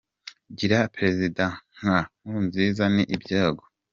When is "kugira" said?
0.45-0.77